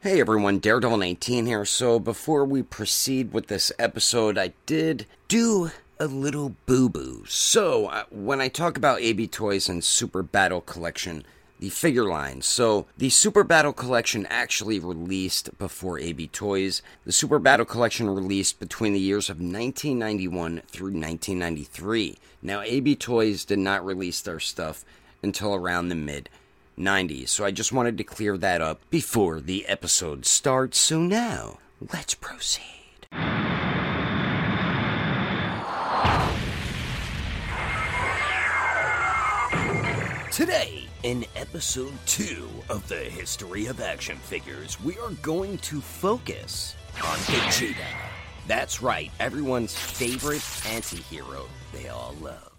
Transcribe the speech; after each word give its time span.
Hey 0.00 0.20
everyone, 0.20 0.60
Daredevil19 0.60 1.46
here. 1.46 1.64
So 1.64 1.98
before 1.98 2.44
we 2.44 2.62
proceed 2.62 3.32
with 3.32 3.48
this 3.48 3.72
episode, 3.80 4.38
I 4.38 4.52
did 4.64 5.06
do 5.26 5.72
a 5.98 6.06
little 6.06 6.54
boo 6.66 6.88
boo. 6.88 7.24
So 7.26 7.86
uh, 7.86 8.04
when 8.08 8.40
I 8.40 8.46
talk 8.46 8.76
about 8.76 9.00
AB 9.00 9.26
Toys 9.26 9.68
and 9.68 9.82
Super 9.82 10.22
Battle 10.22 10.60
Collection, 10.60 11.24
the 11.58 11.70
figure 11.70 12.04
line. 12.04 12.42
So 12.42 12.86
the 12.96 13.10
Super 13.10 13.42
Battle 13.42 13.72
Collection 13.72 14.24
actually 14.30 14.78
released 14.78 15.58
before 15.58 15.98
AB 15.98 16.28
Toys. 16.28 16.80
The 17.04 17.10
Super 17.10 17.40
Battle 17.40 17.66
Collection 17.66 18.08
released 18.08 18.60
between 18.60 18.92
the 18.92 19.00
years 19.00 19.28
of 19.28 19.38
1991 19.38 20.62
through 20.68 20.92
1993. 20.92 22.18
Now 22.40 22.60
AB 22.60 22.94
Toys 22.94 23.44
did 23.44 23.58
not 23.58 23.84
release 23.84 24.20
their 24.20 24.38
stuff 24.38 24.84
until 25.24 25.56
around 25.56 25.88
the 25.88 25.96
mid 25.96 26.30
90s. 26.78 27.28
So 27.28 27.44
I 27.44 27.50
just 27.50 27.72
wanted 27.72 27.98
to 27.98 28.04
clear 28.04 28.38
that 28.38 28.60
up 28.60 28.80
before 28.90 29.40
the 29.40 29.66
episode 29.66 30.24
starts. 30.24 30.78
So 30.78 31.00
now, 31.00 31.58
let's 31.92 32.14
proceed. 32.14 32.64
Today, 40.32 40.84
in 41.02 41.24
episode 41.34 41.92
2 42.06 42.48
of 42.68 42.86
the 42.86 42.94
History 42.94 43.66
of 43.66 43.80
Action 43.80 44.16
Figures, 44.18 44.80
we 44.84 44.96
are 44.98 45.10
going 45.20 45.58
to 45.58 45.80
focus 45.80 46.76
on 47.04 47.16
Vegeta. 47.18 47.74
That's 48.46 48.80
right, 48.80 49.10
everyone's 49.18 49.76
favorite 49.76 50.44
anti 50.72 50.98
hero 50.98 51.46
they 51.72 51.88
all 51.88 52.14
love. 52.20 52.57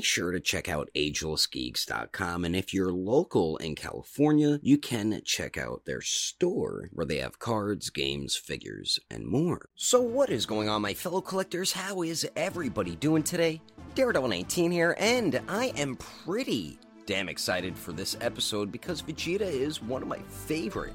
Make 0.00 0.06
sure 0.06 0.32
to 0.32 0.40
check 0.40 0.66
out 0.66 0.88
agelessgeeks.com. 0.96 2.46
And 2.46 2.56
if 2.56 2.72
you're 2.72 2.90
local 2.90 3.58
in 3.58 3.74
California, 3.74 4.58
you 4.62 4.78
can 4.78 5.20
check 5.26 5.58
out 5.58 5.82
their 5.84 6.00
store 6.00 6.88
where 6.94 7.04
they 7.04 7.18
have 7.18 7.38
cards, 7.38 7.90
games, 7.90 8.34
figures, 8.34 8.98
and 9.10 9.26
more. 9.26 9.68
So, 9.74 10.00
what 10.00 10.30
is 10.30 10.46
going 10.46 10.70
on, 10.70 10.80
my 10.80 10.94
fellow 10.94 11.20
collectors? 11.20 11.72
How 11.72 12.00
is 12.00 12.26
everybody 12.34 12.96
doing 12.96 13.22
today? 13.22 13.60
Daredevil 13.94 14.30
19 14.30 14.70
here, 14.70 14.96
and 14.98 15.38
I 15.46 15.66
am 15.76 15.96
pretty 15.96 16.78
damn 17.04 17.28
excited 17.28 17.76
for 17.76 17.92
this 17.92 18.16
episode 18.22 18.72
because 18.72 19.02
Vegeta 19.02 19.42
is 19.42 19.82
one 19.82 20.00
of 20.00 20.08
my 20.08 20.20
favorite 20.46 20.94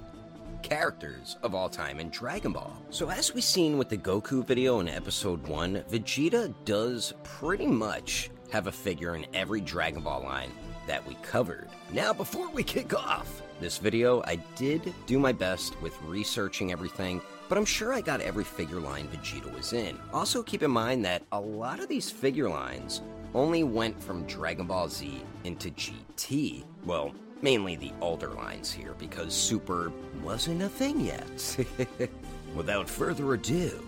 characters 0.63 1.37
of 1.43 1.53
all 1.53 1.69
time 1.69 1.99
in 1.99 2.09
Dragon 2.09 2.53
Ball. 2.53 2.75
So, 2.89 3.11
as 3.11 3.35
we 3.35 3.41
seen 3.41 3.77
with 3.77 3.89
the 3.89 3.97
Goku 3.97 4.43
video 4.43 4.79
in 4.79 4.89
episode 4.89 5.45
1, 5.45 5.83
Vegeta 5.91 6.51
does 6.65 7.13
pretty 7.23 7.67
much 7.67 8.31
have 8.55 8.67
a 8.67 8.71
figure 8.71 9.17
in 9.17 9.25
every 9.33 9.59
Dragon 9.59 10.01
Ball 10.01 10.23
line 10.23 10.49
that 10.87 11.05
we 11.05 11.15
covered. 11.15 11.67
Now, 11.91 12.13
before 12.13 12.47
we 12.49 12.63
kick 12.63 12.93
off 12.93 13.41
this 13.59 13.77
video, 13.77 14.23
I 14.23 14.37
did 14.55 14.93
do 15.05 15.19
my 15.19 15.33
best 15.33 15.79
with 15.81 16.01
researching 16.03 16.71
everything, 16.71 17.21
but 17.49 17.57
I'm 17.57 17.65
sure 17.65 17.91
I 17.91 17.99
got 17.99 18.21
every 18.21 18.45
figure 18.45 18.79
line 18.79 19.09
Vegeta 19.09 19.53
was 19.53 19.73
in. 19.73 19.99
Also, 20.13 20.41
keep 20.41 20.63
in 20.63 20.71
mind 20.71 21.03
that 21.03 21.23
a 21.33 21.39
lot 21.39 21.81
of 21.81 21.89
these 21.89 22.09
figure 22.09 22.47
lines 22.47 23.01
only 23.33 23.65
went 23.65 24.01
from 24.01 24.25
Dragon 24.25 24.67
Ball 24.67 24.87
Z 24.87 25.21
into 25.43 25.69
GT. 25.71 26.63
Well, 26.85 27.13
mainly 27.41 27.75
the 27.75 27.91
older 27.99 28.29
lines 28.29 28.71
here, 28.71 28.95
because 28.97 29.33
Super 29.33 29.91
wasn't 30.23 30.61
a 30.61 30.69
thing 30.69 31.01
yet. 31.01 31.65
Without 32.55 32.89
further 32.89 33.33
ado, 33.33 33.85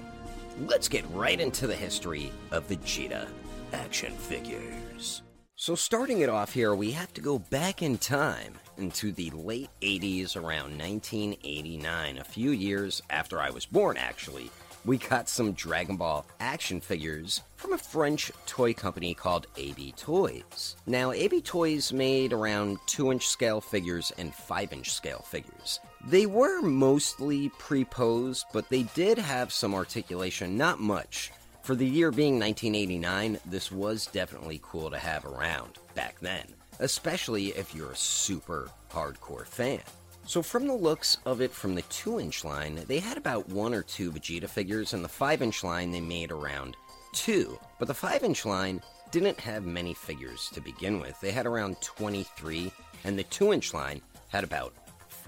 let's 0.66 0.90
get 0.90 1.10
right 1.14 1.40
into 1.40 1.68
the 1.68 1.76
history 1.76 2.34
of 2.52 2.68
Vegeta 2.68 3.30
action 3.74 4.14
figures. 4.14 5.22
So, 5.56 5.76
starting 5.76 6.22
it 6.22 6.30
off 6.30 6.54
here, 6.54 6.76
we 6.76 6.92
have 6.92 7.14
to 7.16 7.22
go 7.22 7.40
back 7.40 7.82
in 7.82 7.98
time 7.98 8.54
into 8.78 9.12
the 9.12 9.32
late 9.32 9.70
80s, 9.82 10.36
around 10.36 10.78
1989, 10.78 12.20
a 12.20 12.24
few 12.24 12.52
years 12.52 13.02
after 13.10 13.42
I 13.42 13.50
was 13.50 13.66
born, 13.66 13.98
actually. 13.98 14.52
We 14.86 15.00
got 15.00 15.28
some 15.28 15.54
Dragon 15.54 15.98
Ball 15.98 16.26
action 16.40 16.80
figures 16.80 17.42
from 17.56 17.74
a 17.74 17.78
French 17.78 18.32
toy 18.46 18.74
company 18.74 19.14
called 19.14 19.48
AB 19.58 19.94
Toys. 19.98 20.76
Now, 20.86 21.12
AB 21.12 21.42
Toys 21.42 21.92
made 21.92 22.32
around 22.32 22.78
2 22.86 23.12
inch 23.12 23.28
scale 23.28 23.60
figures 23.60 24.14
and 24.18 24.34
5 24.34 24.74
inch 24.74 24.94
scale 24.94 25.26
figures. 25.28 25.80
They 26.06 26.26
were 26.26 26.62
mostly 26.62 27.50
pre 27.58 27.84
posed, 27.84 28.46
but 28.54 28.70
they 28.70 28.84
did 28.94 29.18
have 29.18 29.52
some 29.52 29.74
articulation, 29.74 30.56
not 30.56 30.80
much. 30.80 31.32
For 31.68 31.76
the 31.76 31.86
year 31.86 32.12
being 32.12 32.40
1989, 32.40 33.40
this 33.46 33.74
was 33.74 34.06
definitely 34.06 34.62
cool 34.64 34.90
to 34.90 34.98
have 34.98 35.26
around 35.26 35.80
back 35.96 36.18
then, 36.22 36.46
especially 36.80 37.48
if 37.48 37.76
you're 37.76 37.92
a 37.92 37.96
super 37.98 38.70
hardcore 38.90 39.46
fan. 39.46 39.82
So, 40.26 40.42
from 40.42 40.66
the 40.66 40.74
looks 40.74 41.18
of 41.26 41.42
it 41.42 41.52
from 41.52 41.76
the 41.76 41.82
2 41.82 42.22
inch 42.22 42.46
line, 42.46 42.86
they 42.88 43.00
had 43.00 43.18
about 43.18 43.50
one 43.50 43.74
or 43.74 43.84
two 43.84 44.14
Vegeta 44.14 44.48
figures, 44.50 44.94
and 44.94 45.04
the 45.04 45.10
5 45.10 45.42
inch 45.42 45.62
line 45.62 45.92
they 45.92 46.00
made 46.00 46.32
around 46.32 46.78
two. 47.12 47.60
But 47.80 47.90
the 47.90 47.94
5 47.94 48.24
inch 48.24 48.46
line 48.46 48.82
didn't 49.12 49.42
have 49.42 49.66
many 49.66 49.94
figures 49.94 50.50
to 50.54 50.62
begin 50.62 51.02
with. 51.02 51.20
They 51.20 51.32
had 51.32 51.46
around 51.46 51.82
23, 51.82 52.72
and 53.04 53.20
the 53.20 53.24
2 53.26 53.52
inch 53.52 53.74
line 53.74 54.00
had 54.30 54.46
about 54.46 54.74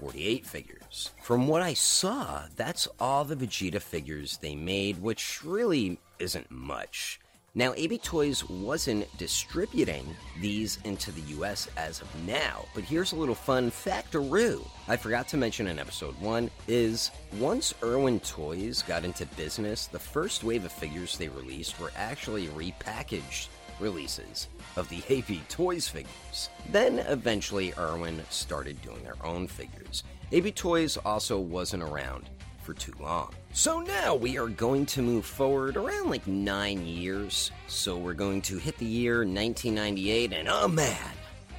48 0.00 0.46
figures. 0.46 1.10
From 1.22 1.46
what 1.46 1.60
I 1.60 1.74
saw, 1.74 2.44
that's 2.56 2.88
all 2.98 3.24
the 3.24 3.36
Vegeta 3.36 3.80
figures 3.82 4.38
they 4.38 4.54
made, 4.54 5.00
which 5.00 5.44
really 5.44 5.98
isn't 6.18 6.50
much. 6.50 7.20
Now, 7.54 7.74
AB 7.76 7.98
Toys 7.98 8.48
wasn't 8.48 9.06
distributing 9.18 10.06
these 10.40 10.78
into 10.84 11.10
the 11.10 11.20
US 11.38 11.68
as 11.76 12.00
of 12.00 12.08
now, 12.24 12.64
but 12.74 12.84
here's 12.84 13.12
a 13.12 13.16
little 13.16 13.34
fun 13.34 13.72
factaroo 13.72 14.64
I 14.86 14.96
forgot 14.96 15.28
to 15.28 15.36
mention 15.36 15.66
in 15.66 15.78
episode 15.78 16.18
1 16.20 16.50
is 16.68 17.10
once 17.38 17.74
Irwin 17.82 18.20
Toys 18.20 18.82
got 18.82 19.04
into 19.04 19.26
business, 19.36 19.86
the 19.86 19.98
first 19.98 20.44
wave 20.44 20.64
of 20.64 20.72
figures 20.72 21.18
they 21.18 21.28
released 21.28 21.78
were 21.80 21.92
actually 21.96 22.46
repackaged 22.48 23.48
releases 23.80 24.48
of 24.76 24.88
the 24.88 25.02
AB 25.08 25.42
Toys 25.48 25.88
figures. 25.88 26.50
Then 26.70 27.00
eventually 27.00 27.72
Irwin 27.78 28.22
started 28.30 28.80
doing 28.82 29.02
their 29.02 29.16
own 29.24 29.46
figures. 29.46 30.04
AB 30.32 30.52
Toys 30.52 30.96
also 30.98 31.38
wasn't 31.38 31.82
around 31.82 32.28
for 32.62 32.74
too 32.74 32.94
long. 33.00 33.32
So 33.52 33.80
now 33.80 34.14
we 34.14 34.38
are 34.38 34.48
going 34.48 34.86
to 34.86 35.02
move 35.02 35.24
forward 35.24 35.76
around 35.76 36.08
like 36.08 36.26
nine 36.26 36.86
years. 36.86 37.50
So 37.66 37.96
we're 37.96 38.14
going 38.14 38.42
to 38.42 38.58
hit 38.58 38.78
the 38.78 38.84
year 38.84 39.18
1998, 39.18 40.32
and 40.32 40.48
oh 40.48 40.68
man, 40.68 40.96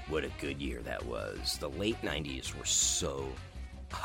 what 0.07 0.23
a 0.23 0.31
good 0.39 0.61
year 0.61 0.81
that 0.83 1.05
was. 1.05 1.57
The 1.59 1.69
late 1.69 2.01
90s 2.01 2.57
were 2.57 2.65
so 2.65 3.27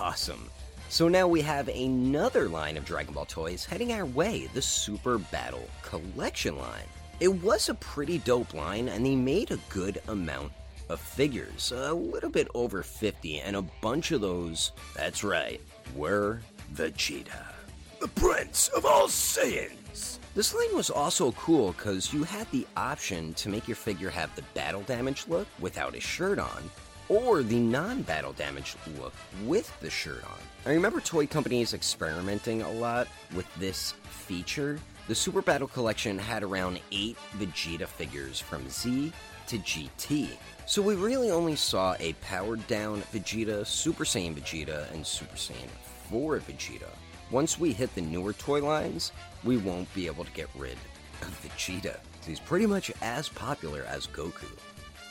awesome. 0.00 0.50
So 0.88 1.09
now 1.09 1.26
we 1.26 1.43
have 1.43 1.69
another 1.69 2.49
line 2.49 2.76
of 2.76 2.84
Dragon 2.84 3.12
Ball 3.12 3.25
toys 3.25 3.65
heading 3.65 3.93
our 3.93 4.06
way 4.06 4.49
the 4.55 4.62
Super 4.62 5.19
Battle 5.19 5.69
Collection 5.82 6.56
line. 6.59 6.87
It 7.19 7.28
was 7.28 7.71
a 7.71 7.75
pretty 7.75 8.19
dope 8.19 8.53
line, 8.53 8.91
and 8.91 9.04
they 9.04 9.16
made 9.16 9.50
a 9.50 9.59
good 9.71 10.03
amount 10.09 10.53
of 10.91 11.00
figures, 11.00 11.72
a 11.75 11.93
little 11.94 12.28
bit 12.28 12.47
over 12.54 12.82
50, 12.82 13.41
and 13.41 13.56
a 13.56 13.62
bunch 13.81 14.10
of 14.10 14.21
those, 14.21 14.72
that's 14.94 15.25
right, 15.25 15.60
were 15.94 16.41
Vegeta, 16.75 17.55
the 18.03 18.09
Prince 18.09 18.69
of 18.69 18.84
all 18.84 19.09
Saiyans. 19.09 20.19
This 20.34 20.55
line 20.55 20.76
was 20.76 20.91
also 20.91 21.32
cool 21.32 21.72
because 21.72 22.12
you 22.12 22.22
had 22.22 22.50
the 22.50 22.66
option 22.76 23.32
to 23.34 23.49
make 23.49 23.66
your 23.66 23.76
figure 23.76 24.10
have 24.10 24.37
the 24.37 24.44
battle 24.53 24.82
damage 24.82 25.26
look 25.26 25.49
without 25.59 25.97
a 25.97 26.00
shirt 26.00 26.38
on, 26.38 26.71
or 27.09 27.43
the 27.43 27.59
non 27.59 28.03
battle 28.03 28.34
damage 28.34 28.76
look 29.00 29.15
with 29.47 29.72
the 29.81 29.88
shirt 29.88 30.22
on. 30.25 30.38
I 30.66 30.75
remember 30.75 31.00
toy 31.00 31.26
companies 31.26 31.72
experimenting 31.72 32.60
a 32.60 32.71
lot 32.71 33.09
with 33.34 33.47
this 33.56 33.93
feature. 34.10 34.78
The 35.09 35.15
Super 35.15 35.41
Battle 35.41 35.69
Collection 35.69 36.19
had 36.19 36.43
around 36.43 36.81
8 36.91 37.17
Vegeta 37.38 37.87
figures 37.87 38.41
from 38.41 38.69
Z 38.69 39.12
to 39.47 39.58
GT. 39.58 40.31
So 40.67 40.82
we 40.82 40.97
really 40.97 41.31
only 41.31 41.55
saw 41.55 41.94
a 42.00 42.12
powered 42.14 42.67
down 42.67 43.03
Vegeta, 43.12 43.64
Super 43.64 44.03
Saiyan 44.03 44.35
Vegeta, 44.35 44.93
and 44.93 45.06
Super 45.06 45.37
Saiyan 45.37 45.69
4 46.11 46.41
Vegeta. 46.41 46.88
Once 47.31 47.56
we 47.56 47.73
hit 47.73 47.94
the 47.94 48.00
newer 48.00 48.32
toy 48.32 48.61
lines, 48.64 49.12
we 49.44 49.58
won't 49.58 49.93
be 49.94 50.08
able 50.08 50.25
to 50.25 50.32
get 50.32 50.49
rid 50.56 50.76
of 51.23 51.41
Vegeta. 51.41 51.99
He's 52.26 52.41
pretty 52.41 52.67
much 52.67 52.91
as 53.00 53.29
popular 53.29 53.85
as 53.88 54.08
Goku. 54.08 54.49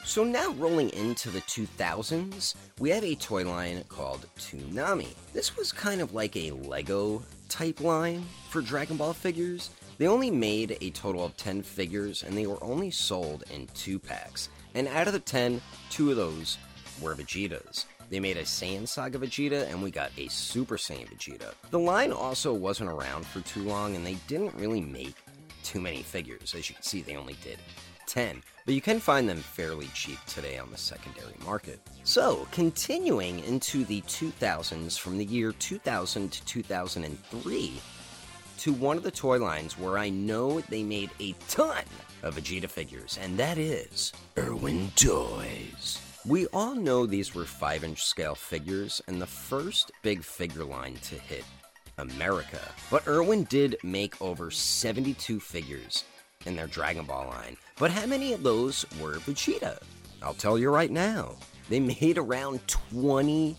So 0.04 0.26
now 0.26 0.52
rolling 0.52 0.90
into 0.90 1.30
the 1.30 1.42
2000s, 1.42 2.56
we 2.80 2.90
have 2.90 3.06
a 3.06 3.16
toy 3.16 3.46
line 3.50 3.86
called 3.88 4.28
Toonami. 4.38 5.16
This 5.32 5.56
was 5.56 5.72
kind 5.72 6.02
of 6.02 6.14
like 6.14 6.36
a 6.36 6.52
Lego 6.52 7.24
type 7.48 7.80
line 7.80 8.26
for 8.50 8.62
Dragon 8.62 8.98
Ball 8.98 9.14
figures. 9.14 9.70
They 9.98 10.08
only 10.08 10.32
made 10.32 10.78
a 10.82 10.90
total 10.90 11.24
of 11.24 11.38
10 11.38 11.62
figures 11.62 12.24
and 12.24 12.38
they 12.38 12.48
were 12.48 12.64
only 12.64 12.92
sold 12.92 13.44
in 13.52 13.68
2 13.74 13.98
packs. 14.00 14.50
And 14.74 14.88
out 14.90 15.08
of 15.08 15.14
the 15.14 15.20
10, 15.20 15.62
two 15.90 16.12
of 16.12 16.18
those 16.18 16.58
were 17.02 17.16
Vegetas. 17.16 17.86
They 18.10 18.20
made 18.20 18.38
a 18.38 18.44
Saiyan 18.44 18.88
Saga 18.88 19.18
Vegeta, 19.18 19.70
and 19.70 19.82
we 19.82 19.90
got 19.90 20.12
a 20.18 20.28
Super 20.28 20.78
Saiyan 20.78 21.10
Vegeta. 21.10 21.54
The 21.72 21.80
line 21.80 22.12
also 22.12 22.54
wasn't 22.54 22.92
around 22.92 23.26
for 23.26 23.42
too 23.42 23.64
long, 23.64 23.96
and 23.96 24.06
they 24.06 24.18
didn't 24.28 24.54
really 24.56 24.82
make 24.82 25.16
too 25.64 25.82
many 25.82 26.04
figures. 26.04 26.54
As 26.54 26.70
you 26.70 26.76
can 26.76 26.84
see, 26.84 27.02
they 27.02 27.16
only 27.16 27.36
did 27.44 27.58
10, 28.06 28.44
but 28.66 28.76
you 28.76 28.82
can 28.82 29.00
find 29.00 29.28
them 29.28 29.40
fairly 29.40 29.88
cheap 29.96 30.20
today 30.28 30.60
on 30.60 30.70
the 30.70 30.78
secondary 30.78 31.34
market. 31.44 31.80
So, 32.04 32.48
continuing 32.52 33.40
into 33.40 33.84
the 33.86 34.02
2000s 34.02 35.00
from 35.00 35.18
the 35.18 35.26
year 35.26 35.52
2000 35.54 36.32
to 36.32 36.46
2003, 36.46 37.74
to 38.60 38.74
one 38.74 38.98
of 38.98 39.04
the 39.04 39.12
toy 39.12 39.40
lines 39.40 39.78
where 39.78 39.98
I 39.98 40.10
know 40.10 40.62
they 40.62 40.84
made 40.84 41.10
a 41.20 41.34
ton 41.48 41.84
of 42.24 42.36
Vegeta 42.36 42.70
figures, 42.70 43.20
and 43.22 43.38
that 43.38 43.58
is 43.58 44.14
Irwin 44.38 44.92
Toys. 44.96 46.02
We 46.26 46.48
all 46.48 46.76
know 46.76 47.06
these 47.06 47.36
were 47.36 47.46
5 47.46 47.84
inch 47.84 48.04
scale 48.04 48.36
figures, 48.36 49.02
and 49.08 49.22
the 49.22 49.28
first 49.28 49.92
big 50.02 50.24
figure 50.24 50.66
line 50.66 50.96
to 51.04 51.16
hit 51.16 51.44
America. 51.98 52.62
But 52.90 53.08
Irwin 53.08 53.44
did 53.44 53.78
make 53.84 54.22
over 54.22 54.50
72 54.50 55.40
figures 55.40 56.04
in 56.46 56.56
their 56.56 56.68
Dragon 56.68 57.06
Ball 57.06 57.28
line. 57.28 57.58
But 57.78 57.92
how 57.92 58.06
many 58.06 58.34
of 58.34 58.44
those 58.44 58.86
were 59.00 59.16
Vegeta? 59.16 59.80
I'll 60.24 60.34
tell 60.34 60.58
you 60.58 60.70
right 60.70 60.92
now. 60.92 61.36
They 61.70 61.80
made 61.80 62.18
around 62.18 62.68
20 62.68 63.56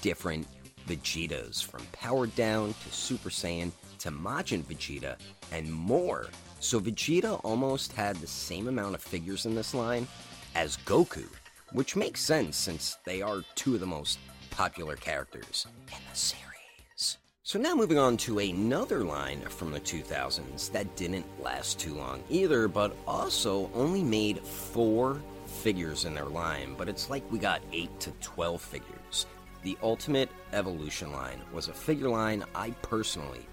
different 0.00 0.46
Vegetas, 0.86 1.62
from 1.62 1.84
Powered 1.92 2.34
Down 2.34 2.72
to 2.72 2.90
Super 2.90 3.28
Saiyan 3.28 3.72
to 3.98 4.10
Majin 4.10 4.62
Vegeta, 4.62 5.16
and 5.52 5.72
more. 5.72 6.28
So 6.60 6.80
Vegeta 6.80 7.40
almost 7.44 7.92
had 7.92 8.16
the 8.16 8.26
same 8.26 8.68
amount 8.68 8.94
of 8.94 9.02
figures 9.02 9.46
in 9.46 9.54
this 9.54 9.74
line 9.74 10.06
as 10.54 10.76
Goku, 10.78 11.26
which 11.72 11.96
makes 11.96 12.20
sense 12.20 12.56
since 12.56 12.98
they 13.04 13.22
are 13.22 13.44
two 13.54 13.74
of 13.74 13.80
the 13.80 13.86
most 13.86 14.18
popular 14.50 14.96
characters 14.96 15.66
in 15.88 15.98
the 16.10 16.16
series. 16.16 17.18
So 17.42 17.58
now 17.58 17.74
moving 17.74 17.98
on 17.98 18.16
to 18.18 18.40
another 18.40 19.04
line 19.04 19.40
from 19.40 19.70
the 19.70 19.80
2000s 19.80 20.70
that 20.72 20.96
didn't 20.96 21.24
last 21.42 21.78
too 21.78 21.94
long 21.94 22.22
either, 22.28 22.68
but 22.68 22.94
also 23.06 23.70
only 23.72 24.02
made 24.02 24.40
four 24.40 25.22
figures 25.46 26.04
in 26.04 26.14
their 26.14 26.26
line, 26.26 26.74
but 26.76 26.88
it's 26.88 27.08
like 27.08 27.22
we 27.32 27.38
got 27.38 27.62
8 27.72 27.88
to 28.00 28.10
12 28.20 28.60
figures. 28.60 29.26
The 29.62 29.78
Ultimate 29.82 30.28
Evolution 30.52 31.12
line 31.12 31.40
was 31.52 31.68
a 31.68 31.72
figure 31.72 32.08
line 32.08 32.44
I 32.54 32.70
personally 32.82 33.46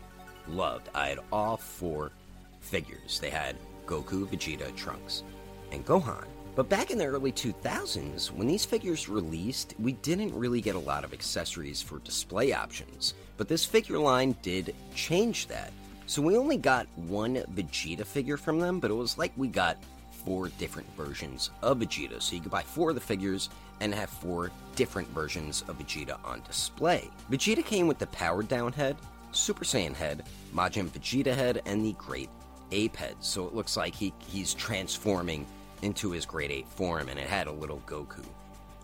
loved. 0.48 0.90
I 0.94 1.08
had 1.08 1.20
all 1.32 1.58
four 1.58 2.12
figures. 2.60 3.20
They 3.20 3.30
had 3.30 3.56
Goku, 3.86 4.28
Vegeta, 4.28 4.76
Trunks, 4.76 5.24
and 5.72 5.86
Gohan. 5.86 6.26
But 6.56 6.70
back 6.70 6.90
in 6.90 6.98
the 6.98 7.06
early 7.06 7.34
2000s, 7.34 8.32
when 8.32 8.48
these 8.48 8.64
figures 8.64 9.10
released, 9.10 9.76
we 9.78 9.92
didn't 9.92 10.34
really 10.34 10.62
get 10.62 10.76
a 10.76 10.80
lot 10.80 11.04
of 11.04 11.12
accessories 11.12 11.82
for 11.82 12.00
display 12.00 12.54
options. 12.54 13.14
But 13.36 13.50
this 13.50 13.66
figure 13.66 14.00
line 14.00 14.36
did 14.42 14.74
change 14.96 15.48
that. 15.48 15.74
So 16.06 16.22
we 16.22 16.38
only 16.38 16.58
got 16.58 16.88
one 16.96 17.36
Vegeta 17.56 18.06
figure 18.06 18.38
from 18.38 18.60
them, 18.60 18.80
but 18.80 18.90
it 18.90 18.94
was 18.94 19.18
like 19.18 19.34
we 19.36 19.50
got 19.50 19.78
four 20.12 20.50
different 20.58 20.88
versions 20.96 21.50
of 21.62 21.80
Vegeta. 21.80 22.22
So 22.22 22.36
you 22.36 22.42
could 22.42 22.52
buy 22.52 22.64
four 22.64 22.90
of 22.90 22.96
the 22.96 23.02
figures 23.02 23.50
and 23.82 23.94
have 23.94 24.10
four 24.10 24.52
different 24.76 25.10
versions 25.10 25.64
of 25.68 25.78
Vegeta 25.78 26.18
on 26.24 26.42
display. 26.48 27.10
Vegeta 27.30 27.66
came 27.66 27.88
with 27.88 28.00
the 28.00 28.08
powered 28.08 28.48
down 28.48 28.72
head, 28.72 28.96
Super 29.36 29.66
Saiyan 29.66 29.94
head, 29.94 30.24
Majin 30.54 30.90
Vegeta 30.90 31.34
head, 31.34 31.62
and 31.66 31.86
the 31.86 31.94
Great 31.94 32.30
Ape 32.72 32.96
head. 32.96 33.16
So 33.20 33.48
it 33.48 33.54
looks 33.54 33.78
like 33.78 33.94
he, 33.94 34.14
he's 34.28 34.54
transforming 34.54 35.46
into 35.82 36.12
his 36.12 36.26
Great 36.26 36.52
Ape 36.52 36.68
form, 36.68 37.10
and 37.10 37.20
it 37.20 37.28
had 37.28 37.48
a 37.48 37.52
little 37.52 37.82
Goku 37.86 38.24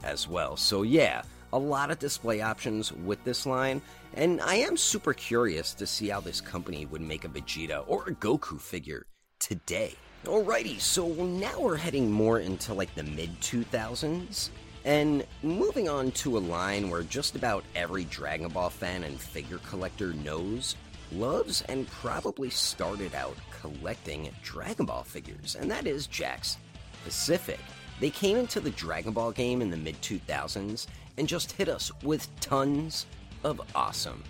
as 0.03 0.27
well. 0.27 0.57
So, 0.57 0.83
yeah, 0.83 1.23
a 1.53 1.59
lot 1.59 1.91
of 1.91 1.99
display 1.99 2.41
options 2.41 2.91
with 2.91 3.23
this 3.23 3.45
line, 3.45 3.81
and 4.13 4.41
I 4.41 4.55
am 4.55 4.77
super 4.77 5.13
curious 5.13 5.73
to 5.75 5.87
see 5.87 6.09
how 6.09 6.21
this 6.21 6.41
company 6.41 6.85
would 6.85 7.01
make 7.01 7.25
a 7.25 7.29
Vegeta 7.29 7.83
or 7.87 8.07
a 8.07 8.11
Goku 8.13 8.59
figure 8.59 9.05
today. 9.39 9.95
Alrighty, 10.25 10.79
so 10.79 11.07
now 11.07 11.59
we're 11.59 11.77
heading 11.77 12.11
more 12.11 12.39
into 12.39 12.73
like 12.73 12.93
the 12.95 13.03
mid 13.03 13.39
2000s, 13.41 14.49
and 14.85 15.25
moving 15.43 15.87
on 15.87 16.11
to 16.11 16.37
a 16.37 16.39
line 16.39 16.89
where 16.89 17.03
just 17.03 17.35
about 17.35 17.63
every 17.75 18.05
Dragon 18.05 18.49
Ball 18.49 18.69
fan 18.69 19.03
and 19.03 19.19
figure 19.19 19.59
collector 19.59 20.13
knows, 20.13 20.75
loves, 21.11 21.61
and 21.63 21.87
probably 21.87 22.49
started 22.49 23.13
out 23.13 23.35
collecting 23.61 24.29
Dragon 24.41 24.85
Ball 24.85 25.03
figures, 25.03 25.55
and 25.55 25.69
that 25.69 25.85
is 25.85 26.07
Jakks 26.07 26.57
Pacific. 27.03 27.59
They 27.99 28.09
came 28.09 28.37
into 28.37 28.59
the 28.59 28.71
Dragon 28.71 29.11
Ball 29.11 29.31
game 29.31 29.61
in 29.61 29.69
the 29.69 29.77
mid 29.77 30.01
2000s 30.01 30.87
and 31.17 31.27
just 31.27 31.51
hit 31.51 31.69
us 31.69 31.91
with 32.03 32.27
tons 32.39 33.05
of 33.43 33.61
awesome 33.75 34.23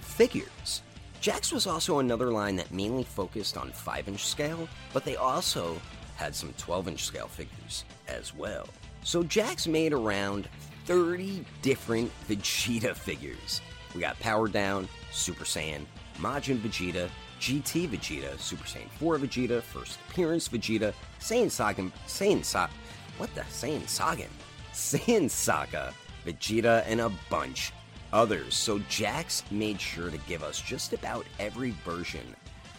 figures. 0.00 0.82
Jakks 1.20 1.52
was 1.52 1.68
also 1.68 2.00
another 2.00 2.32
line 2.32 2.56
that 2.56 2.72
mainly 2.72 3.04
focused 3.04 3.56
on 3.56 3.70
5 3.70 4.08
inch 4.08 4.26
scale, 4.26 4.68
but 4.92 5.04
they 5.04 5.14
also 5.14 5.80
had 6.16 6.34
some 6.34 6.52
12 6.58 6.88
inch 6.88 7.04
scale 7.04 7.28
figures 7.28 7.84
as 8.08 8.34
well. 8.34 8.66
So 9.02 9.22
Jakks 9.22 9.66
made 9.66 9.92
around 9.92 10.48
30 10.86 11.44
different 11.60 12.10
Vegeta 12.28 12.94
figures. 12.94 13.60
We 13.94 14.00
got 14.00 14.18
Power 14.20 14.48
Down, 14.48 14.88
Super 15.10 15.44
Saiyan, 15.44 15.84
Majin 16.18 16.58
Vegeta, 16.58 17.08
GT 17.40 17.88
Vegeta, 17.88 18.38
Super 18.38 18.64
Saiyan 18.64 18.88
4 18.90 19.18
Vegeta, 19.18 19.62
First 19.62 19.98
Appearance 20.08 20.48
Vegeta, 20.48 20.94
Saiyan 21.20 21.50
Saga, 21.50 21.90
Saiyan 22.06 22.44
Saga, 22.44 22.72
what 23.18 23.34
the, 23.34 23.42
Saiyan 23.42 23.88
Saga, 23.88 24.26
Saiyan 24.72 25.28
Saga, 25.28 25.92
Vegeta, 26.24 26.84
and 26.86 27.00
a 27.00 27.10
bunch 27.28 27.72
others. 28.12 28.54
So 28.54 28.78
Jakks 28.80 29.42
made 29.50 29.80
sure 29.80 30.10
to 30.10 30.18
give 30.28 30.42
us 30.42 30.60
just 30.60 30.92
about 30.92 31.26
every 31.38 31.72
version 31.84 32.36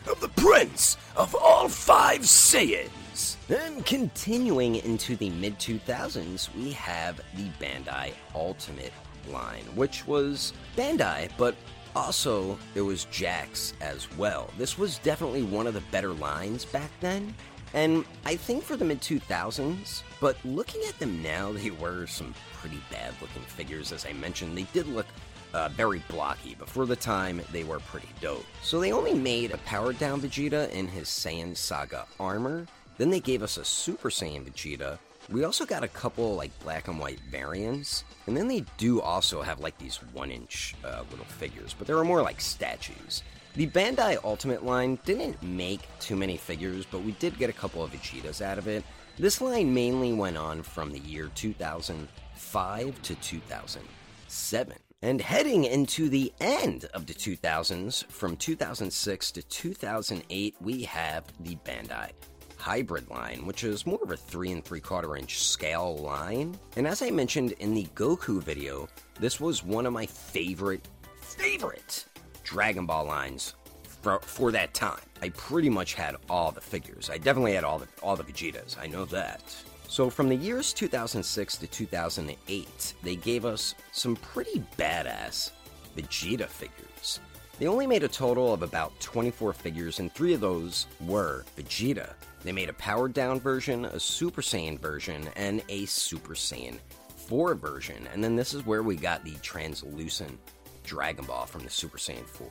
of 0.08 0.20
the 0.20 0.30
Prince 0.30 0.98
of 1.16 1.36
all 1.36 1.68
five 1.68 2.22
Saiyans. 2.22 3.36
And 3.50 3.86
continuing 3.86 4.76
into 4.76 5.16
the 5.16 5.30
mid 5.30 5.60
2000s, 5.60 6.54
we 6.56 6.72
have 6.72 7.18
the 7.36 7.50
Bandai 7.60 8.14
Ultimate 8.34 8.94
line, 9.30 9.66
which 9.76 10.08
was 10.08 10.54
Bandai, 10.76 11.30
but 11.38 11.56
also, 11.96 12.58
there 12.74 12.86
was 12.86 13.06
Jakks 13.06 13.74
as 13.80 14.12
well. 14.18 14.50
This 14.58 14.80
was 14.80 14.98
definitely 15.00 15.44
one 15.44 15.68
of 15.68 15.76
the 15.76 15.84
better 15.92 16.12
lines 16.14 16.66
back 16.66 16.90
then, 17.02 17.36
and 17.74 18.06
I 18.26 18.36
think 18.36 18.64
for 18.64 18.76
the 18.76 18.86
mid 18.86 19.02
2000s, 19.02 20.04
but 20.20 20.38
looking 20.46 20.82
at 20.88 20.98
them 21.00 21.22
now, 21.22 21.52
they 21.52 21.72
were 21.72 22.08
some 22.08 22.34
pretty 22.54 22.82
bad 22.92 23.14
looking 23.22 23.42
figures. 23.44 23.92
As 23.92 24.06
I 24.06 24.14
mentioned, 24.14 24.58
they 24.58 24.68
did 24.74 24.88
look 24.88 25.08
uh, 25.54 25.70
very 25.70 26.04
blocky, 26.10 26.56
but 26.58 26.70
for 26.70 26.86
the 26.86 26.96
time, 26.96 27.42
they 27.52 27.64
were 27.64 27.80
pretty 27.80 28.10
dope. 28.22 28.46
So 28.62 28.80
they 28.80 28.92
only 28.92 29.14
made 29.14 29.52
a 29.52 29.58
powered 29.60 30.00
down 30.00 30.22
Vegeta 30.22 30.70
in 30.72 30.88
his 30.88 31.08
Saiyan 31.08 31.56
Saga 31.56 32.06
armor, 32.20 32.68
then 32.98 33.10
they 33.10 33.20
gave 33.20 33.42
us 33.42 33.58
a 33.58 33.66
Super 33.66 34.10
Saiyan 34.10 34.46
Vegeta 34.46 35.00
we 35.30 35.44
also 35.44 35.66
got 35.66 35.84
a 35.84 35.88
couple 35.88 36.36
like 36.36 36.58
black 36.60 36.88
and 36.88 37.00
white 37.00 37.20
variants, 37.32 38.04
and 38.28 38.36
then 38.36 38.48
they 38.48 38.66
do 38.78 39.02
also 39.02 39.42
have 39.42 39.60
like 39.60 39.78
these 39.78 39.98
one 40.12 40.32
inch 40.32 40.76
uh, 40.84 41.04
little 41.10 41.26
figures, 41.26 41.74
but 41.78 41.88
they 41.88 41.94
were 41.94 42.04
more 42.04 42.22
like 42.22 42.42
statues. 42.42 43.24
The 43.56 43.68
Bandai 43.68 44.18
Ultimate 44.24 44.66
line 44.66 45.00
didn't 45.06 45.42
make 45.44 45.82
too 46.00 46.16
many 46.16 46.38
figures, 46.38 46.86
but 46.90 47.04
we 47.04 47.12
did 47.14 47.38
get 47.38 47.50
a 47.50 47.54
couple 47.54 47.84
of 47.84 47.92
Vegetas 47.92 48.42
out 48.42 48.58
of 48.58 48.68
it. 48.68 48.84
This 49.18 49.42
line 49.42 49.74
mainly 49.74 50.12
went 50.12 50.38
on 50.38 50.64
from 50.64 50.92
the 50.92 51.00
year 51.00 51.30
2005 51.36 53.02
to 53.04 53.16
2007. 53.16 54.78
And 55.04 55.20
heading 55.20 55.66
into 55.66 56.08
the 56.08 56.32
end 56.40 56.86
of 56.94 57.08
the 57.08 57.14
2000s, 57.14 58.06
from 58.06 58.38
2006 58.38 59.32
to 59.32 59.44
2008, 59.44 60.56
we 60.62 60.84
have 60.84 61.26
the 61.42 61.58
Bandai 61.66 62.12
hybrid 62.56 63.10
line, 63.10 63.46
which 63.46 63.66
is 63.66 63.86
more 63.86 64.00
of 64.02 64.12
a 64.12 64.16
3 64.16 64.54
and 64.54 64.64
3 64.64 64.80
quarter 64.80 65.18
inch 65.18 65.44
scale 65.44 65.98
line. 65.98 66.58
And 66.78 66.88
as 66.88 67.02
I 67.02 67.10
mentioned 67.10 67.52
in 67.60 67.74
the 67.74 67.86
Goku 67.96 68.42
video, 68.42 68.88
this 69.20 69.42
was 69.42 69.62
one 69.62 69.86
of 69.86 69.92
my 69.92 70.06
favorite, 70.06 70.88
favorite 71.20 72.06
Dragon 72.46 72.86
Ball 72.86 73.04
lines 73.04 73.56
for, 73.84 74.22
for 74.22 74.54
that 74.54 74.74
time. 74.74 75.02
I 75.22 75.30
pretty 75.32 75.70
much 75.70 75.96
had 75.96 76.16
all 76.30 76.54
the 76.54 76.62
figures. 76.62 77.10
I 77.10 77.18
definitely 77.18 77.56
had 77.56 77.66
all 77.66 77.78
the 77.78 77.88
all 78.02 78.16
the 78.16 78.24
Vegetas. 78.24 78.78
I 78.80 78.88
know 78.88 79.04
that. 79.04 79.54
So 79.94 80.10
from 80.10 80.28
the 80.28 80.36
years 80.36 80.74
2006 80.74 81.58
to 81.58 81.68
2008, 81.68 82.94
they 83.04 83.16
gave 83.16 83.46
us 83.46 83.76
some 83.92 84.16
pretty 84.16 84.64
badass 84.76 85.52
Vegeta 85.96 86.48
figures. 86.48 87.20
They 87.60 87.68
only 87.68 87.86
made 87.86 88.02
a 88.02 88.08
total 88.08 88.52
of 88.52 88.64
about 88.64 89.00
24 89.02 89.54
figures, 89.54 90.00
and 90.00 90.12
three 90.12 90.34
of 90.34 90.42
those 90.42 90.88
were 91.00 91.46
Vegeta. 91.56 92.14
They 92.42 92.52
made 92.52 92.70
a 92.70 92.74
powered 92.74 93.14
down 93.14 93.40
version, 93.40 93.86
a 93.86 94.00
Super 94.00 94.42
Saiyan 94.42 94.80
version, 94.80 95.30
and 95.36 95.62
a 95.70 95.86
Super 95.86 96.34
Saiyan 96.34 96.80
4 97.28 97.54
version. 97.54 98.08
And 98.12 98.24
then 98.24 98.36
this 98.36 98.56
is 98.56 98.66
where 98.66 98.82
we 98.82 98.96
got 98.96 99.24
the 99.24 99.36
translucent 99.44 100.40
Dragon 100.84 101.26
Ball 101.26 101.46
from 101.46 101.66
the 101.66 101.70
Super 101.70 102.00
Saiyan 102.00 102.26
4 102.26 102.48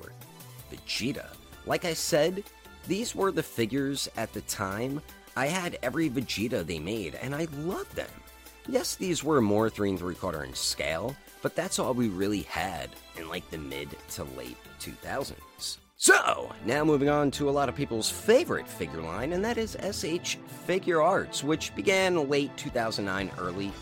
Vegeta. 0.71 1.27
Like 1.67 1.87
I 1.87 1.95
said, 1.95 2.45
these 2.87 3.17
were 3.17 3.33
the 3.33 3.43
figures 3.43 4.09
at 4.17 4.33
the 4.33 4.43
time. 4.43 5.01
I 5.37 5.47
had 5.47 5.79
every 5.83 6.11
Vegeta 6.11 6.67
they 6.67 6.79
made, 6.79 7.15
and 7.15 7.35
I 7.35 7.47
loved 7.57 7.97
them. 7.97 8.11
Yes, 8.69 8.97
these 8.97 9.25
were 9.25 9.41
more 9.41 9.71
3 9.71 9.91
and 9.91 9.99
3 9.99 10.15
quarter 10.15 10.45
inch 10.45 10.57
scale, 10.57 11.17
but 11.41 11.57
that's 11.57 11.79
all 11.79 11.95
we 11.95 12.09
really 12.09 12.43
had 12.43 12.91
in 13.17 13.29
like 13.29 13.51
the 13.51 13.59
mid 13.59 13.89
to 14.11 14.25
late 14.37 14.59
2000s. 14.81 15.79
So, 15.97 16.53
now 16.67 16.85
moving 16.85 17.09
on 17.09 17.31
to 17.33 17.49
a 17.49 17.53
lot 17.53 17.69
of 17.69 17.77
people's 17.77 18.11
favorite 18.11 18.69
figure 18.69 19.01
line, 19.01 19.33
and 19.33 19.45
that 19.45 19.57
is 19.57 19.77
SH 19.81 20.37
Figuarts, 20.67 21.43
which 21.43 21.75
began 21.75 22.29
late 22.29 22.55
2009, 22.57 23.31
early 23.39 23.73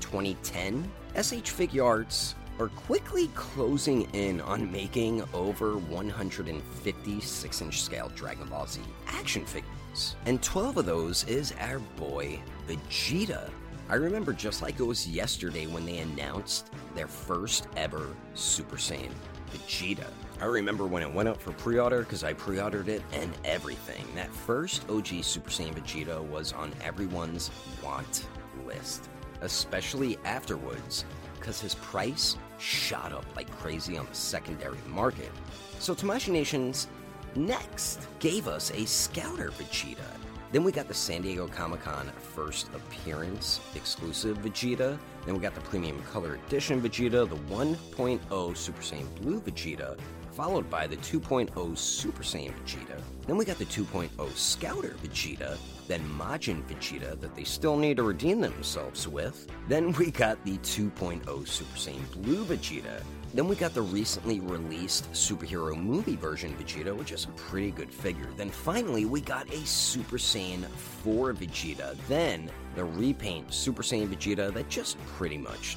2010. 0.00 0.84
SH 1.16 1.50
Figuarts 1.50 2.34
are 2.60 2.68
quickly 2.68 3.28
closing 3.28 4.02
in 4.12 4.40
on 4.42 4.70
making 4.70 5.24
over 5.32 5.78
150 5.78 7.20
6 7.20 7.62
inch 7.62 7.82
scale 7.82 8.10
Dragon 8.14 8.46
Ball 8.48 8.66
Z 8.66 8.80
action 9.08 9.44
figures. 9.44 9.79
And 10.26 10.42
12 10.42 10.78
of 10.78 10.86
those 10.86 11.24
is 11.24 11.54
our 11.60 11.78
boy 11.78 12.40
Vegeta. 12.68 13.50
I 13.88 13.94
remember 13.94 14.32
just 14.32 14.62
like 14.62 14.78
it 14.78 14.84
was 14.84 15.08
yesterday 15.08 15.66
when 15.66 15.84
they 15.84 15.98
announced 15.98 16.70
their 16.94 17.08
first 17.08 17.66
ever 17.76 18.14
Super 18.34 18.76
Saiyan 18.76 19.10
Vegeta. 19.52 20.06
I 20.40 20.44
remember 20.44 20.86
when 20.86 21.02
it 21.02 21.12
went 21.12 21.28
up 21.28 21.40
for 21.40 21.52
pre 21.52 21.78
order 21.78 22.00
because 22.00 22.22
I 22.22 22.32
pre 22.32 22.60
ordered 22.60 22.88
it 22.88 23.02
and 23.12 23.32
everything. 23.44 24.04
That 24.14 24.32
first 24.32 24.88
OG 24.88 25.24
Super 25.24 25.50
Saiyan 25.50 25.74
Vegeta 25.74 26.22
was 26.28 26.52
on 26.52 26.72
everyone's 26.84 27.50
want 27.82 28.26
list, 28.64 29.08
especially 29.40 30.18
afterwards 30.24 31.04
because 31.40 31.60
his 31.60 31.74
price 31.76 32.36
shot 32.58 33.12
up 33.12 33.24
like 33.34 33.50
crazy 33.58 33.96
on 33.96 34.06
the 34.06 34.14
secondary 34.14 34.78
market. 34.88 35.30
So 35.78 35.94
Tamashii 35.94 36.32
Nations 36.32 36.86
next 37.36 38.06
gave 38.18 38.48
us 38.48 38.70
a 38.72 38.84
Scouter 38.86 39.50
Vegeta. 39.50 39.98
Then 40.52 40.64
we 40.64 40.72
got 40.72 40.88
the 40.88 40.94
San 40.94 41.22
Diego 41.22 41.46
Comic 41.46 41.82
Con 41.82 42.10
first 42.34 42.68
appearance 42.74 43.60
exclusive 43.76 44.38
Vegeta. 44.38 44.98
Then 45.24 45.34
we 45.34 45.40
got 45.40 45.54
the 45.54 45.60
Premium 45.60 46.02
Color 46.12 46.38
Edition 46.46 46.80
Vegeta, 46.80 47.28
the 47.28 47.36
1.0 47.54 48.56
Super 48.56 48.82
Saiyan 48.82 49.06
Blue 49.20 49.40
Vegeta, 49.40 49.96
followed 50.40 50.70
by 50.70 50.86
the 50.86 50.96
2.0 50.96 51.76
Super 51.76 52.22
Saiyan 52.22 52.54
Vegeta. 52.62 52.98
Then 53.26 53.36
we 53.36 53.44
got 53.44 53.58
the 53.58 53.66
2.0 53.66 54.08
Scouter 54.34 54.96
Vegeta, 55.02 55.58
then 55.86 56.00
Majin 56.18 56.62
Vegeta 56.62 57.20
that 57.20 57.36
they 57.36 57.44
still 57.44 57.76
need 57.76 57.98
to 57.98 58.04
redeem 58.04 58.40
themselves 58.40 59.06
with. 59.06 59.46
Then 59.68 59.92
we 59.92 60.10
got 60.10 60.42
the 60.46 60.56
2.0 60.56 61.46
Super 61.46 61.76
Saiyan 61.76 62.10
Blue 62.12 62.46
Vegeta. 62.46 63.02
Then 63.34 63.48
we 63.48 63.54
got 63.54 63.74
the 63.74 63.82
recently 63.82 64.40
released 64.40 65.12
superhero 65.12 65.76
movie 65.76 66.16
version 66.16 66.56
Vegeta, 66.56 66.96
which 66.96 67.12
is 67.12 67.26
a 67.26 67.32
pretty 67.32 67.70
good 67.70 67.92
figure. 67.92 68.30
Then 68.38 68.48
finally, 68.48 69.04
we 69.04 69.20
got 69.20 69.46
a 69.52 69.66
Super 69.66 70.16
Saiyan 70.16 70.64
4 71.04 71.34
Vegeta. 71.34 71.98
Then 72.08 72.50
the 72.76 72.84
repaint 72.84 73.52
Super 73.52 73.82
Saiyan 73.82 74.08
Vegeta 74.08 74.50
that 74.54 74.70
just 74.70 74.96
pretty 75.06 75.36
much 75.36 75.76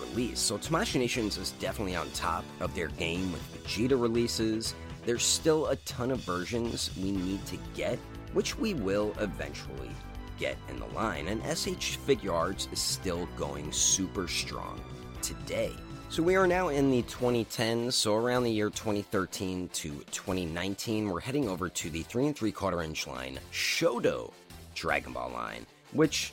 released. 0.00 0.46
So 0.46 0.58
Tamashii 0.58 1.00
Nations 1.00 1.36
is 1.38 1.52
definitely 1.52 1.96
on 1.96 2.10
top 2.10 2.44
of 2.60 2.74
their 2.74 2.88
game 2.88 3.32
with 3.32 3.42
Vegeta 3.64 4.00
releases. 4.00 4.74
There's 5.04 5.24
still 5.24 5.66
a 5.66 5.76
ton 5.76 6.10
of 6.10 6.20
versions 6.20 6.90
we 6.96 7.12
need 7.12 7.44
to 7.46 7.58
get, 7.74 7.98
which 8.32 8.58
we 8.58 8.74
will 8.74 9.14
eventually 9.20 9.90
get 10.38 10.56
in 10.68 10.78
the 10.78 10.86
line. 10.86 11.28
And 11.28 11.40
SH 11.42 11.98
Figuarts 12.06 12.72
is 12.72 12.80
still 12.80 13.28
going 13.36 13.72
super 13.72 14.28
strong 14.28 14.80
today. 15.22 15.72
So 16.08 16.22
we 16.22 16.36
are 16.36 16.46
now 16.46 16.68
in 16.68 16.90
the 16.90 17.02
2010s, 17.02 17.94
so 17.94 18.14
around 18.14 18.44
the 18.44 18.50
year 18.50 18.70
2013 18.70 19.68
to 19.70 19.88
2019, 20.12 21.10
we're 21.10 21.20
heading 21.20 21.48
over 21.48 21.68
to 21.68 21.90
the 21.90 22.02
3 22.02 22.28
and 22.28 22.36
3 22.36 22.52
quarter 22.52 22.82
inch 22.82 23.08
line 23.08 23.40
Shodo 23.52 24.32
Dragon 24.74 25.12
Ball 25.12 25.30
line, 25.30 25.66
which 25.92 26.32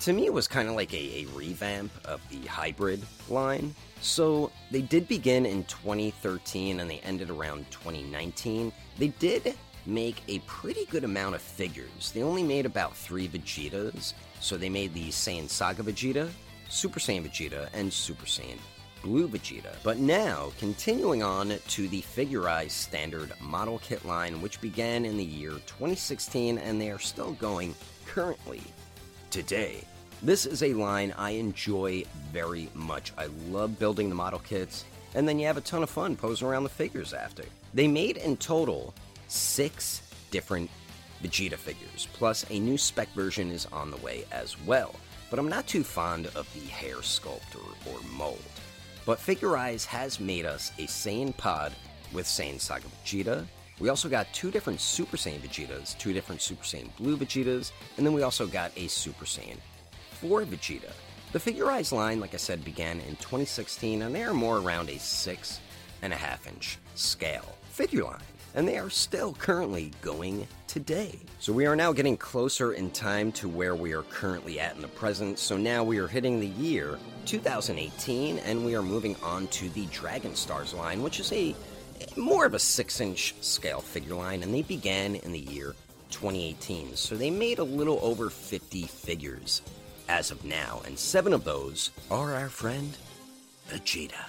to 0.00 0.12
me 0.12 0.26
it 0.26 0.32
was 0.32 0.46
kind 0.46 0.68
of 0.68 0.74
like 0.74 0.92
a, 0.92 1.24
a 1.24 1.26
revamp 1.34 1.90
of 2.04 2.20
the 2.30 2.46
hybrid 2.46 3.02
line. 3.28 3.74
So 4.00 4.52
they 4.70 4.82
did 4.82 5.08
begin 5.08 5.44
in 5.44 5.64
2013 5.64 6.80
and 6.80 6.90
they 6.90 7.00
ended 7.00 7.30
around 7.30 7.70
2019. 7.70 8.72
They 8.98 9.08
did 9.08 9.54
make 9.86 10.22
a 10.28 10.38
pretty 10.40 10.84
good 10.86 11.04
amount 11.04 11.34
of 11.34 11.42
figures. 11.42 12.12
They 12.12 12.22
only 12.22 12.42
made 12.42 12.66
about 12.66 12.96
three 12.96 13.28
Vegetas, 13.28 14.12
so 14.40 14.56
they 14.56 14.68
made 14.68 14.94
the 14.94 15.08
Saiyan 15.08 15.48
Saga 15.48 15.82
Vegeta, 15.82 16.28
Super 16.68 17.00
Saiyan 17.00 17.26
Vegeta, 17.26 17.68
and 17.72 17.92
Super 17.92 18.26
Saiyan 18.26 18.58
Blue 19.02 19.28
Vegeta. 19.28 19.74
But 19.82 19.98
now, 19.98 20.52
continuing 20.58 21.22
on 21.22 21.54
to 21.68 21.88
the 21.88 22.02
Figure-rise 22.02 22.72
Standard 22.72 23.32
Model 23.40 23.78
Kit 23.78 24.04
line, 24.04 24.42
which 24.42 24.60
began 24.60 25.04
in 25.04 25.16
the 25.16 25.24
year 25.24 25.52
2016 25.52 26.58
and 26.58 26.80
they 26.80 26.90
are 26.90 26.98
still 26.98 27.32
going 27.32 27.74
currently 28.06 28.62
today. 29.30 29.84
This 30.22 30.46
is 30.46 30.62
a 30.62 30.74
line 30.74 31.14
I 31.16 31.30
enjoy 31.30 32.04
very 32.32 32.68
much. 32.74 33.12
I 33.16 33.26
love 33.48 33.78
building 33.78 34.08
the 34.08 34.14
model 34.14 34.40
kits, 34.40 34.84
and 35.14 35.28
then 35.28 35.38
you 35.38 35.46
have 35.46 35.56
a 35.56 35.62
ton 35.62 35.82
of 35.82 35.90
fun 35.90 36.16
posing 36.16 36.48
around 36.48 36.64
the 36.64 36.68
figures 36.68 37.12
after. 37.12 37.44
They 37.74 37.86
made 37.86 38.16
in 38.16 38.36
total 38.36 38.94
six 39.28 40.02
different 40.30 40.70
Vegeta 41.22 41.56
figures, 41.56 42.08
plus 42.12 42.44
a 42.50 42.58
new 42.58 42.78
spec 42.78 43.08
version 43.14 43.50
is 43.50 43.66
on 43.66 43.90
the 43.90 43.96
way 43.98 44.24
as 44.32 44.60
well. 44.62 44.94
But 45.30 45.38
I'm 45.38 45.48
not 45.48 45.66
too 45.66 45.84
fond 45.84 46.26
of 46.34 46.52
the 46.54 46.66
hair 46.68 46.96
sculpt 46.96 47.56
or, 47.56 48.00
mold. 48.16 48.42
But 49.04 49.20
Figure-rise 49.20 49.84
has 49.86 50.20
made 50.20 50.46
us 50.46 50.72
a 50.78 50.82
Saiyan 50.82 51.36
pod 51.36 51.74
with 52.12 52.26
Saiyan 52.26 52.60
Saga 52.60 52.86
Vegeta. 53.04 53.46
We 53.80 53.88
also 53.88 54.08
got 54.08 54.32
two 54.32 54.50
different 54.50 54.80
Super 54.80 55.16
Saiyan 55.16 55.40
Vegetas, 55.40 55.96
two 55.98 56.12
different 56.12 56.42
Super 56.42 56.64
Saiyan 56.64 56.94
Blue 56.96 57.16
Vegetas, 57.16 57.72
and 57.96 58.04
then 58.04 58.12
we 58.12 58.22
also 58.22 58.46
got 58.46 58.72
a 58.76 58.88
Super 58.88 59.24
Saiyan 59.24 59.58
4 60.20 60.42
Vegeta. 60.42 60.92
The 61.32 61.40
Figure-rise 61.40 61.92
line, 61.92 62.20
like 62.20 62.34
I 62.34 62.38
said, 62.38 62.64
began 62.64 63.00
in 63.00 63.16
2016, 63.16 64.02
and 64.02 64.14
they 64.14 64.24
are 64.24 64.34
more 64.34 64.58
around 64.58 64.88
a 64.88 64.98
six 64.98 65.60
and 66.02 66.12
a 66.12 66.16
half 66.16 66.46
inch 66.46 66.78
scale 66.94 67.54
figure 67.70 68.04
line 68.04 68.22
and 68.54 68.66
they 68.66 68.78
are 68.78 68.90
still 68.90 69.34
currently 69.34 69.92
going 70.00 70.46
today. 70.66 71.18
So 71.38 71.52
we 71.52 71.66
are 71.66 71.76
now 71.76 71.92
getting 71.92 72.16
closer 72.16 72.72
in 72.72 72.90
time 72.90 73.30
to 73.32 73.48
where 73.48 73.74
we 73.74 73.92
are 73.92 74.02
currently 74.04 74.58
at 74.58 74.74
in 74.74 74.82
the 74.82 74.88
present. 74.88 75.38
So 75.38 75.56
now 75.56 75.84
we 75.84 75.98
are 75.98 76.08
hitting 76.08 76.40
the 76.40 76.48
year 76.48 76.98
2018 77.26 78.38
and 78.38 78.64
we 78.64 78.74
are 78.74 78.82
moving 78.82 79.16
on 79.22 79.46
to 79.48 79.68
the 79.70 79.86
Dragon 79.86 80.34
Stars 80.34 80.74
line, 80.74 81.02
which 81.02 81.20
is 81.20 81.32
a 81.32 81.54
more 82.16 82.46
of 82.46 82.54
a 82.54 82.58
6 82.58 83.00
inch 83.00 83.34
scale 83.40 83.80
figure 83.80 84.14
line, 84.14 84.42
and 84.42 84.52
they 84.52 84.62
began 84.62 85.14
in 85.16 85.32
the 85.32 85.38
year 85.38 85.74
2018. 86.10 86.96
So 86.96 87.16
they 87.16 87.30
made 87.30 87.58
a 87.58 87.64
little 87.64 87.98
over 88.02 88.30
50 88.30 88.82
figures 88.84 89.62
as 90.08 90.30
of 90.30 90.44
now, 90.44 90.80
and 90.86 90.98
seven 90.98 91.32
of 91.32 91.44
those 91.44 91.90
are 92.10 92.34
our 92.34 92.48
friend 92.48 92.96
Vegeta. 93.68 94.24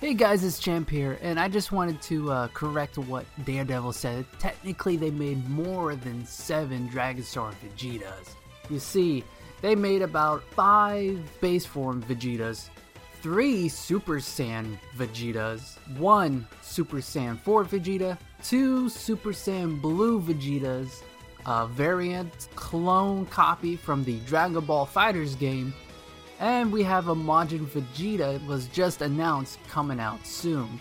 Hey 0.00 0.14
guys, 0.14 0.42
it's 0.42 0.58
Champ 0.58 0.90
here, 0.90 1.18
and 1.22 1.38
I 1.38 1.48
just 1.48 1.70
wanted 1.70 2.02
to 2.02 2.32
uh, 2.32 2.48
correct 2.48 2.98
what 2.98 3.24
Daredevil 3.44 3.92
said. 3.92 4.26
Technically, 4.40 4.96
they 4.96 5.10
made 5.12 5.48
more 5.48 5.94
than 5.94 6.26
seven 6.26 6.88
Dragon 6.88 7.22
Star 7.22 7.52
Vegetas. 7.64 8.34
You 8.68 8.80
see, 8.80 9.22
they 9.60 9.76
made 9.76 10.02
about 10.02 10.42
five 10.42 11.20
base 11.40 11.64
form 11.64 12.02
Vegetas, 12.02 12.68
three 13.22 13.68
Super 13.68 14.16
Saiyan 14.16 14.76
Vegetas, 14.96 15.78
one 15.96 16.44
Super 16.60 16.96
Saiyan 16.96 17.38
4 17.38 17.64
Vegeta, 17.64 18.18
two 18.42 18.88
Super 18.88 19.30
Saiyan 19.30 19.80
Blue 19.80 20.20
Vegetas, 20.20 21.02
a 21.46 21.68
variant 21.68 22.48
clone 22.56 23.24
copy 23.26 23.76
from 23.76 24.02
the 24.02 24.18
Dragon 24.20 24.64
Ball 24.64 24.86
FighterZ 24.86 25.38
game, 25.38 25.72
and 26.40 26.72
we 26.72 26.82
have 26.82 27.08
a 27.08 27.14
Majin 27.14 27.64
Vegeta 27.64 28.44
was 28.48 28.66
just 28.66 29.02
announced 29.02 29.60
coming 29.68 30.00
out 30.00 30.26
soon. 30.26 30.80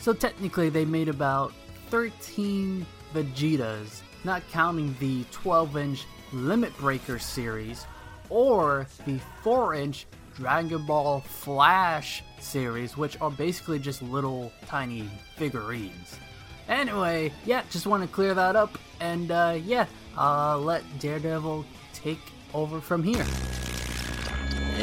So 0.00 0.12
technically 0.12 0.70
they 0.70 0.84
made 0.84 1.08
about 1.08 1.52
13 1.90 2.84
Vegetas, 3.14 4.00
not 4.24 4.42
counting 4.50 4.96
the 4.98 5.22
12-inch 5.24 6.04
Limit 6.32 6.76
Breaker 6.78 7.20
series 7.20 7.86
or 8.28 8.88
the 9.06 9.20
4-inch 9.44 10.06
Dragon 10.36 10.84
Ball 10.86 11.20
Flash 11.20 12.22
series, 12.38 12.96
which 12.96 13.20
are 13.20 13.30
basically 13.30 13.78
just 13.78 14.02
little 14.02 14.52
tiny 14.66 15.08
figurines. 15.36 16.18
Anyway, 16.68 17.32
yeah, 17.44 17.62
just 17.70 17.86
want 17.86 18.02
to 18.02 18.08
clear 18.08 18.32
that 18.34 18.56
up, 18.56 18.78
and 19.00 19.30
uh, 19.30 19.58
yeah, 19.64 19.86
I'll 20.16 20.60
let 20.60 20.82
Daredevil 21.00 21.64
take 21.92 22.20
over 22.54 22.80
from 22.80 23.02
here. 23.02 23.26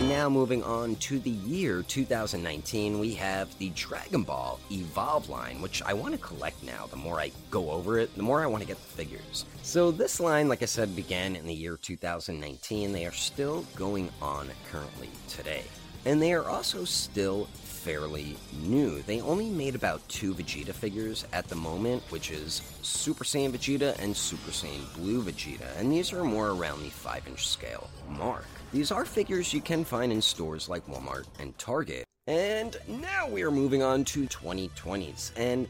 Now 0.08 0.30
moving 0.30 0.64
on 0.64 0.96
to 0.96 1.20
the 1.20 1.32
year 1.32 1.84
2019, 1.84 2.98
we 2.98 3.14
have 3.16 3.56
the 3.60 3.72
Dragon 3.72 4.24
Ball 4.24 4.58
Evolve 4.72 5.28
line, 5.28 5.62
which 5.62 5.82
I 5.82 5.94
want 5.94 6.14
to 6.14 6.18
collect 6.18 6.64
now. 6.64 6.86
The 6.90 6.96
more 6.96 7.20
I 7.20 7.34
go 7.52 7.72
over 7.72 8.00
it, 8.00 8.16
the 8.16 8.24
more 8.24 8.42
I 8.42 8.46
want 8.46 8.62
to 8.64 8.68
get 8.68 8.78
the 8.78 8.88
figures. 8.88 9.44
So 9.64 9.92
this 9.92 10.22
line, 10.22 10.48
like 10.48 10.64
I 10.64 10.66
said, 10.66 10.96
began 10.96 11.36
in 11.36 11.46
the 11.46 11.54
year 11.54 11.76
2019. 11.76 12.94
They 12.94 13.06
are 13.06 13.12
still 13.12 13.66
going 13.76 14.10
on 14.22 14.50
currently 14.72 15.10
today. 15.28 15.64
And 16.06 16.22
they 16.22 16.32
are 16.32 16.48
also 16.48 16.86
still 16.86 17.50
fairly 17.56 18.38
new. 18.64 19.02
They 19.02 19.20
only 19.20 19.50
made 19.50 19.76
about 19.76 20.08
two 20.08 20.34
Vegeta 20.34 20.74
figures 20.74 21.26
at 21.34 21.50
the 21.50 21.56
moment, 21.56 22.02
which 22.12 22.32
is 22.32 22.62
Super 22.82 23.26
Saiyan 23.26 23.52
Vegeta 23.52 24.00
and 24.00 24.16
Super 24.16 24.52
Saiyan 24.52 24.94
Blue 24.96 25.22
Vegeta, 25.22 25.78
and 25.78 25.92
these 25.92 26.14
are 26.14 26.24
more 26.24 26.52
around 26.52 26.82
the 26.82 26.90
5 26.90 27.28
inch 27.28 27.46
scale 27.46 27.90
mark. 28.10 28.46
These 28.74 28.92
are 28.92 29.06
figures 29.06 29.54
you 29.54 29.62
can 29.62 29.86
find 29.86 30.12
in 30.12 30.22
stores 30.22 30.68
like 30.68 30.86
Walmart 30.88 31.26
and 31.40 31.58
Target. 31.58 32.04
And 32.28 32.76
now 32.90 33.26
we 33.26 33.42
are 33.44 33.52
moving 33.52 33.82
on 33.82 34.04
to 34.06 34.28
2020s. 34.28 35.32
And 35.38 35.70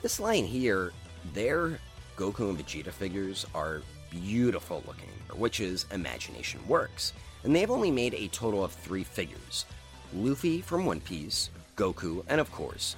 this 0.00 0.20
line 0.20 0.44
here, 0.44 0.92
their 1.34 1.80
Goku 2.16 2.50
and 2.50 2.56
Vegeta 2.56 2.92
figures 2.92 3.46
are 3.52 3.82
beautiful 4.10 4.84
looking, 4.86 5.08
which 5.34 5.58
is 5.58 5.86
Imagination 5.90 6.60
Works. 6.68 7.12
And 7.42 7.54
they've 7.54 7.70
only 7.70 7.90
made 7.90 8.14
a 8.14 8.28
total 8.28 8.62
of 8.64 8.72
three 8.72 9.02
figures 9.02 9.66
Luffy 10.14 10.60
from 10.60 10.86
One 10.86 11.00
Piece, 11.00 11.50
Goku, 11.74 12.22
and 12.28 12.40
of 12.40 12.52
course, 12.52 12.94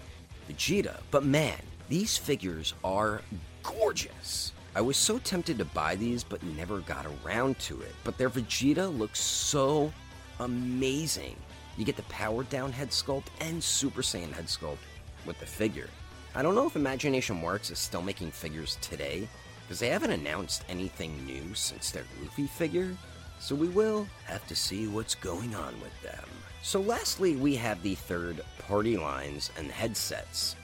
Vegeta. 0.47 1.01
But 1.11 1.25
man, 1.25 1.59
these 1.89 2.19
figures 2.19 2.75
are 2.85 3.23
gorgeous. 3.63 4.53
I 4.79 4.81
was 4.81 4.97
so 4.97 5.19
tempted 5.19 5.59
to 5.59 5.65
buy 5.65 5.97
these, 5.97 6.23
but 6.23 6.41
never 6.41 6.79
got 6.79 7.05
around 7.05 7.59
to 7.59 7.81
it. 7.81 7.93
But 8.05 8.17
their 8.17 8.31
Vegeta 8.31 8.97
looks 8.97 9.19
so 9.19 9.93
amazing. 10.39 11.35
You 11.77 11.85
get 11.85 11.97
the 11.97 12.05
powered 12.05 12.49
down 12.49 12.71
head 12.71 12.91
sculpt 12.91 13.27
and 13.41 13.61
Super 13.61 14.03
Saiyan 14.03 14.31
head 14.31 14.45
sculpt 14.45 14.79
with 15.27 15.41
the 15.41 15.47
figure. 15.47 15.91
I 16.37 16.43
don't 16.43 16.55
know 16.55 16.69
if 16.69 16.77
Imagination 16.77 17.43
Works 17.43 17.71
is 17.73 17.81
still 17.81 18.03
making 18.03 18.31
figures 18.31 18.79
today, 18.81 19.27
because 19.63 19.81
they 19.81 19.89
haven't 19.89 20.13
announced 20.13 20.63
anything 20.69 21.27
new 21.27 21.55
since 21.55 21.91
their 21.91 22.05
Luffy 22.23 22.47
figure, 22.47 22.97
so 23.41 23.57
we 23.57 23.67
will 23.67 24.07
have 24.27 24.47
to 24.47 24.55
see 24.55 24.87
what's 24.87 25.17
going 25.17 25.57
on 25.57 25.75
with 25.81 26.03
them. 26.03 26.25
So, 26.63 26.81
lastly, 26.81 27.35
we 27.35 27.57
have 27.57 27.83
the 27.83 27.97
third 27.97 28.43
party 28.61 28.97
lines 28.97 29.51
and 29.59 29.73
headsets. 29.73 30.55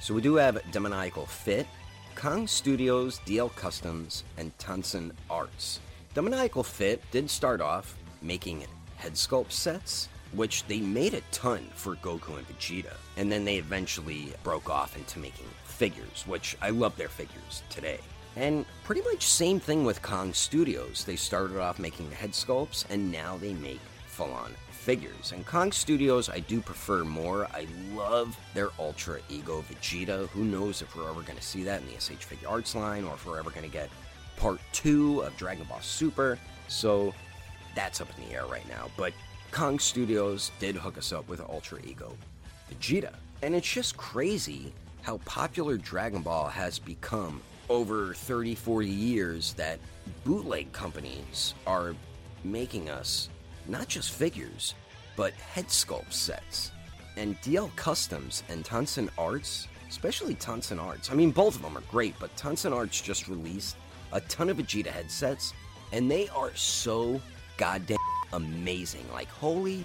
So, 0.00 0.14
we 0.14 0.20
do 0.20 0.36
have 0.36 0.62
Demoniacal 0.70 1.26
Fit, 1.26 1.66
Kong 2.16 2.46
Studios, 2.46 3.20
DL 3.26 3.54
Customs, 3.56 4.24
and 4.38 4.58
Tonson 4.58 5.12
Arts. 5.28 5.80
Demoniacal 6.14 6.62
Fit 6.62 7.02
did 7.10 7.28
start 7.28 7.60
off 7.60 7.94
making 8.22 8.64
head 8.96 9.12
sculpt 9.12 9.52
sets, 9.52 10.08
which 10.32 10.64
they 10.64 10.80
made 10.80 11.12
a 11.12 11.20
ton 11.30 11.68
for 11.74 11.94
Goku 11.96 12.38
and 12.38 12.48
Vegeta, 12.48 12.94
and 13.18 13.30
then 13.30 13.44
they 13.44 13.56
eventually 13.56 14.32
broke 14.42 14.70
off 14.70 14.96
into 14.96 15.18
making 15.18 15.44
figures, 15.64 16.24
which 16.26 16.56
I 16.62 16.70
love 16.70 16.96
their 16.96 17.10
figures 17.10 17.62
today. 17.68 18.00
And 18.34 18.64
pretty 18.82 19.02
much 19.02 19.26
same 19.26 19.60
thing 19.60 19.84
with 19.84 20.00
Kong 20.00 20.32
Studios. 20.32 21.04
They 21.04 21.16
started 21.16 21.58
off 21.58 21.78
making 21.78 22.10
head 22.12 22.30
sculpts, 22.30 22.86
and 22.88 23.12
now 23.12 23.36
they 23.36 23.52
make 23.52 23.80
full-on 24.06 24.54
figures. 24.86 25.32
And 25.32 25.44
Kong 25.44 25.72
Studios, 25.72 26.30
I 26.30 26.38
do 26.38 26.60
prefer 26.60 27.02
more. 27.02 27.48
I 27.52 27.66
love 27.92 28.38
their 28.54 28.68
Ultra 28.78 29.18
Ego 29.28 29.64
Vegeta. 29.68 30.28
Who 30.28 30.44
knows 30.44 30.80
if 30.80 30.94
we're 30.94 31.10
ever 31.10 31.22
going 31.22 31.36
to 31.36 31.42
see 31.42 31.64
that 31.64 31.82
in 31.82 31.88
the 31.88 32.00
SH 32.00 32.24
Figuarts 32.24 32.76
line, 32.76 33.02
or 33.02 33.14
if 33.14 33.26
we're 33.26 33.36
ever 33.40 33.50
going 33.50 33.66
to 33.66 33.72
get 33.72 33.90
part 34.36 34.60
two 34.70 35.22
of 35.22 35.36
Dragon 35.36 35.66
Ball 35.68 35.80
Super. 35.80 36.38
So 36.68 37.12
that's 37.74 38.00
up 38.00 38.08
in 38.16 38.28
the 38.28 38.34
air 38.36 38.46
right 38.46 38.66
now. 38.68 38.86
But 38.96 39.12
Kong 39.50 39.80
Studios 39.80 40.52
did 40.60 40.76
hook 40.76 40.98
us 40.98 41.12
up 41.12 41.28
with 41.28 41.40
Ultra 41.40 41.80
Ego 41.82 42.16
Vegeta. 42.70 43.12
And 43.42 43.56
it's 43.56 43.68
just 43.68 43.96
crazy 43.96 44.72
how 45.02 45.18
popular 45.24 45.76
Dragon 45.78 46.22
Ball 46.22 46.46
has 46.46 46.78
become 46.78 47.42
over 47.68 48.14
30, 48.14 48.54
40 48.54 48.88
years 48.88 49.52
that 49.54 49.80
bootleg 50.22 50.70
companies 50.70 51.54
are 51.66 51.96
making 52.44 52.88
us 52.88 53.30
not 53.68 53.88
just 53.88 54.12
figures, 54.12 54.74
but 55.16 55.32
head 55.34 55.66
sculpt 55.66 56.12
sets. 56.12 56.72
And 57.16 57.40
DL 57.40 57.74
Customs 57.76 58.42
and 58.48 58.64
Tonson 58.64 59.10
Arts, 59.16 59.68
especially 59.88 60.34
Tonson 60.34 60.78
Arts, 60.78 61.10
I 61.10 61.14
mean, 61.14 61.30
both 61.30 61.56
of 61.56 61.62
them 61.62 61.76
are 61.76 61.82
great, 61.90 62.14
but 62.20 62.36
Tonson 62.36 62.72
Arts 62.72 63.00
just 63.00 63.28
released 63.28 63.76
a 64.12 64.20
ton 64.22 64.50
of 64.50 64.58
Vegeta 64.58 64.88
headsets, 64.88 65.52
and 65.92 66.10
they 66.10 66.28
are 66.28 66.54
so 66.54 67.20
goddamn 67.56 67.96
amazing. 68.32 69.04
Like, 69.12 69.28
holy. 69.28 69.84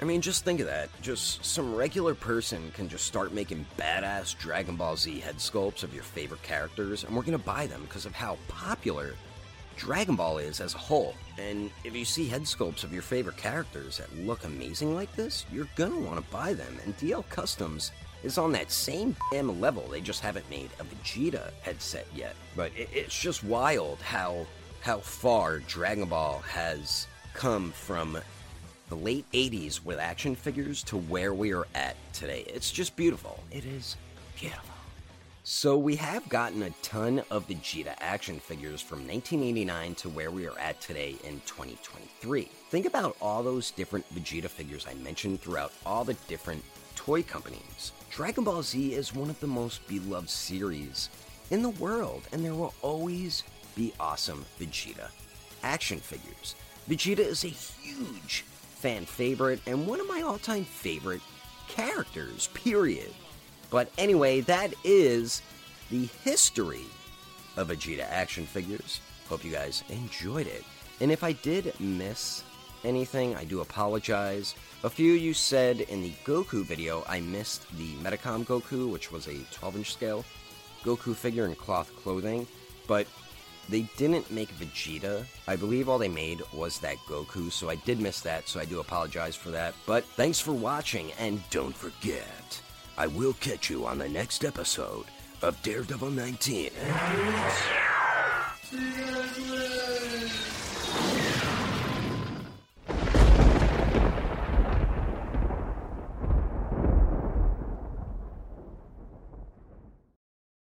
I 0.00 0.04
mean, 0.04 0.20
just 0.20 0.44
think 0.44 0.60
of 0.60 0.66
that. 0.66 0.90
Just 1.02 1.44
some 1.44 1.74
regular 1.74 2.14
person 2.14 2.70
can 2.72 2.88
just 2.88 3.06
start 3.06 3.32
making 3.32 3.66
badass 3.76 4.38
Dragon 4.38 4.76
Ball 4.76 4.96
Z 4.96 5.18
head 5.20 5.36
sculpts 5.36 5.82
of 5.82 5.92
your 5.92 6.04
favorite 6.04 6.42
characters, 6.42 7.02
and 7.02 7.16
we're 7.16 7.22
gonna 7.22 7.38
buy 7.38 7.66
them 7.66 7.82
because 7.82 8.06
of 8.06 8.14
how 8.14 8.38
popular 8.46 9.14
Dragon 9.78 10.16
Ball 10.16 10.38
is 10.38 10.60
as 10.60 10.74
a 10.74 10.78
whole. 10.78 11.14
And 11.38 11.70
if 11.84 11.94
you 11.94 12.04
see 12.04 12.26
head 12.26 12.42
sculpts 12.42 12.82
of 12.82 12.92
your 12.92 13.00
favorite 13.00 13.36
characters 13.36 13.98
that 13.98 14.14
look 14.18 14.44
amazing 14.44 14.94
like 14.94 15.14
this, 15.14 15.46
you're 15.52 15.68
gonna 15.76 16.00
want 16.00 16.16
to 16.16 16.32
buy 16.32 16.52
them. 16.52 16.76
And 16.84 16.96
DL 16.98 17.26
Customs 17.28 17.92
is 18.24 18.38
on 18.38 18.50
that 18.52 18.72
same 18.72 19.14
damn 19.30 19.60
level. 19.60 19.86
They 19.88 20.00
just 20.00 20.20
haven't 20.20 20.50
made 20.50 20.70
a 20.80 20.84
Vegeta 20.84 21.52
headset 21.62 22.06
yet. 22.12 22.34
But 22.56 22.72
it, 22.76 22.88
it's 22.92 23.18
just 23.18 23.44
wild 23.44 23.98
how 24.00 24.46
how 24.80 24.98
far 24.98 25.60
Dragon 25.60 26.08
Ball 26.08 26.40
has 26.40 27.06
come 27.32 27.70
from 27.70 28.18
the 28.88 28.96
late 28.96 29.30
80s 29.32 29.84
with 29.84 29.98
action 29.98 30.34
figures 30.34 30.82
to 30.84 30.96
where 30.96 31.34
we 31.34 31.52
are 31.52 31.66
at 31.74 31.96
today. 32.12 32.44
It's 32.48 32.70
just 32.70 32.96
beautiful. 32.96 33.42
It 33.52 33.64
is 33.64 33.96
beautiful. 34.36 34.77
So 35.50 35.78
we 35.78 35.96
have 35.96 36.28
gotten 36.28 36.62
a 36.62 36.70
ton 36.82 37.22
of 37.30 37.48
Vegeta 37.48 37.94
action 38.00 38.38
figures 38.38 38.82
from 38.82 38.98
1989 39.08 39.94
to 39.94 40.10
where 40.10 40.30
we 40.30 40.46
are 40.46 40.58
at 40.58 40.78
today 40.78 41.16
in 41.24 41.40
2023. 41.46 42.50
Think 42.68 42.84
about 42.84 43.16
all 43.22 43.42
those 43.42 43.70
different 43.70 44.04
Vegeta 44.14 44.50
figures 44.50 44.86
I 44.86 44.92
mentioned 45.02 45.40
throughout 45.40 45.72
all 45.86 46.04
the 46.04 46.12
different 46.28 46.62
toy 46.96 47.22
companies. 47.22 47.92
Dragon 48.10 48.44
Ball 48.44 48.62
Z 48.62 48.92
is 48.92 49.14
one 49.14 49.30
of 49.30 49.40
the 49.40 49.46
most 49.46 49.88
beloved 49.88 50.28
series 50.28 51.08
in 51.50 51.62
the 51.62 51.70
world, 51.70 52.28
and 52.30 52.44
there 52.44 52.54
will 52.54 52.74
always 52.82 53.42
be 53.74 53.94
awesome 53.98 54.44
Vegeta 54.60 55.08
action 55.62 55.98
figures. 55.98 56.56
Vegeta 56.90 57.20
is 57.20 57.44
a 57.44 57.48
huge 57.48 58.42
fan 58.42 59.06
favorite 59.06 59.62
and 59.66 59.86
one 59.86 59.98
of 59.98 60.08
my 60.08 60.20
all 60.20 60.36
time 60.36 60.64
favorite 60.64 61.22
characters, 61.68 62.50
period. 62.52 63.14
But 63.70 63.90
anyway, 63.98 64.40
that 64.42 64.72
is 64.84 65.42
the 65.90 66.06
history 66.24 66.84
of 67.56 67.68
Vegeta 67.68 68.06
action 68.08 68.46
figures. 68.46 69.00
Hope 69.28 69.44
you 69.44 69.52
guys 69.52 69.84
enjoyed 69.88 70.46
it. 70.46 70.64
And 71.00 71.12
if 71.12 71.22
I 71.22 71.32
did 71.32 71.78
miss 71.80 72.42
anything, 72.84 73.36
I 73.36 73.44
do 73.44 73.60
apologize. 73.60 74.54
A 74.84 74.90
few 74.90 75.14
of 75.14 75.20
you 75.20 75.34
said 75.34 75.80
in 75.82 76.02
the 76.02 76.12
Goku 76.24 76.64
video 76.64 77.04
I 77.08 77.20
missed 77.20 77.66
the 77.76 77.94
Medicom 77.96 78.44
Goku, 78.44 78.90
which 78.90 79.12
was 79.12 79.26
a 79.26 79.44
12 79.52 79.76
inch 79.76 79.92
scale 79.92 80.24
Goku 80.84 81.14
figure 81.14 81.46
in 81.46 81.54
cloth 81.54 81.94
clothing, 81.96 82.46
but 82.86 83.06
they 83.68 83.82
didn't 83.96 84.30
make 84.30 84.48
Vegeta. 84.56 85.26
I 85.46 85.56
believe 85.56 85.88
all 85.88 85.98
they 85.98 86.08
made 86.08 86.40
was 86.52 86.78
that 86.78 86.96
Goku, 87.08 87.52
so 87.52 87.68
I 87.68 87.74
did 87.76 88.00
miss 88.00 88.20
that, 88.22 88.48
so 88.48 88.60
I 88.60 88.64
do 88.64 88.80
apologize 88.80 89.36
for 89.36 89.50
that. 89.50 89.74
But 89.86 90.04
thanks 90.04 90.40
for 90.40 90.52
watching, 90.52 91.12
and 91.18 91.42
don't 91.50 91.76
forget, 91.76 92.62
I 92.98 93.06
will 93.06 93.32
catch 93.34 93.70
you 93.70 93.86
on 93.86 93.98
the 93.98 94.08
next 94.08 94.44
episode 94.44 95.04
of 95.40 95.62
Daredevil 95.62 96.10
19. 96.10 96.70